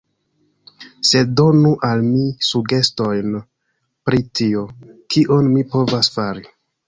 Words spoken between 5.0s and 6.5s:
kion mi povas fari.